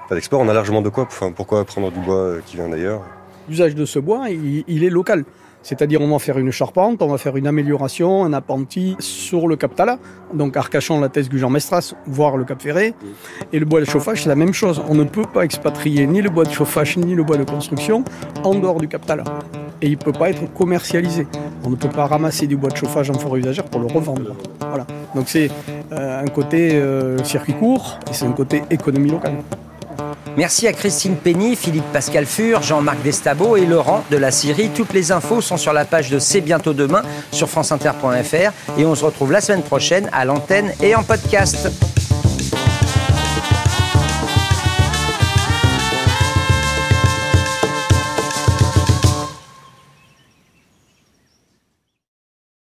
pas 0.08 0.14
d'export. 0.14 0.40
On 0.40 0.48
a 0.48 0.52
largement 0.54 0.82
de 0.82 0.88
quoi. 0.88 1.08
Pourquoi 1.34 1.64
prendre 1.64 1.90
du 1.90 1.98
bois 2.00 2.16
euh, 2.16 2.40
qui 2.44 2.56
vient 2.56 2.68
d'ailleurs 2.68 3.02
L'usage 3.48 3.74
de 3.74 3.84
ce 3.84 3.98
bois, 3.98 4.28
il 4.28 4.84
est 4.84 4.90
local. 4.90 5.24
C'est-à-dire, 5.66 6.00
on 6.00 6.06
va 6.06 6.20
faire 6.20 6.38
une 6.38 6.52
charpente, 6.52 7.02
on 7.02 7.08
va 7.08 7.18
faire 7.18 7.36
une 7.36 7.48
amélioration, 7.48 8.24
un 8.24 8.32
appentis 8.32 8.94
sur 9.00 9.48
le 9.48 9.56
Cap 9.56 9.74
Tala, 9.74 9.98
donc 10.32 10.56
Arcachon, 10.56 11.00
la 11.00 11.08
thèse 11.08 11.28
Gujan 11.28 11.50
Mestras, 11.50 11.92
voire 12.06 12.36
le 12.36 12.44
Cap 12.44 12.62
Ferré. 12.62 12.94
Et 13.52 13.58
le 13.58 13.64
bois 13.64 13.80
de 13.80 13.84
chauffage, 13.84 14.22
c'est 14.22 14.28
la 14.28 14.36
même 14.36 14.54
chose. 14.54 14.80
On 14.88 14.94
ne 14.94 15.02
peut 15.02 15.24
pas 15.24 15.42
expatrier 15.44 16.06
ni 16.06 16.22
le 16.22 16.30
bois 16.30 16.44
de 16.44 16.52
chauffage 16.52 16.96
ni 16.98 17.16
le 17.16 17.24
bois 17.24 17.36
de 17.36 17.42
construction 17.42 18.04
en 18.44 18.54
dehors 18.54 18.78
du 18.78 18.86
Cap 18.86 19.04
Tala. 19.04 19.24
Et 19.82 19.88
il 19.88 19.98
ne 19.98 20.04
peut 20.04 20.12
pas 20.12 20.30
être 20.30 20.54
commercialisé. 20.54 21.26
On 21.64 21.70
ne 21.70 21.74
peut 21.74 21.88
pas 21.88 22.06
ramasser 22.06 22.46
du 22.46 22.56
bois 22.56 22.70
de 22.70 22.76
chauffage 22.76 23.10
en 23.10 23.14
forêt 23.14 23.40
usagère 23.40 23.64
pour 23.64 23.80
le 23.80 23.88
revendre. 23.88 24.36
Voilà. 24.60 24.86
Donc 25.16 25.24
c'est 25.26 25.50
euh, 25.90 26.22
un 26.22 26.28
côté 26.28 26.76
euh, 26.76 27.18
circuit 27.24 27.54
court 27.54 27.98
et 28.08 28.14
c'est 28.14 28.26
un 28.26 28.32
côté 28.32 28.62
économie 28.70 29.10
locale. 29.10 29.34
Merci 30.36 30.68
à 30.68 30.72
Christine 30.74 31.16
Penny, 31.16 31.56
Philippe 31.56 31.90
Pascal 31.92 32.26
Fur, 32.26 32.62
Jean-Marc 32.62 33.00
Destabo 33.02 33.56
et 33.56 33.64
Laurent 33.64 34.04
de 34.10 34.18
la 34.18 34.30
Syrie. 34.30 34.68
Toutes 34.68 34.92
les 34.92 35.10
infos 35.10 35.40
sont 35.40 35.56
sur 35.56 35.72
la 35.72 35.86
page 35.86 36.10
de 36.10 36.18
C'est 36.18 36.42
bientôt 36.42 36.74
demain 36.74 37.02
sur 37.32 37.48
franceinter.fr 37.48 38.78
et 38.78 38.84
on 38.84 38.94
se 38.94 39.04
retrouve 39.04 39.32
la 39.32 39.40
semaine 39.40 39.62
prochaine 39.62 40.10
à 40.12 40.26
l'antenne 40.26 40.72
et 40.82 40.94
en 40.94 41.02
podcast. 41.02 41.95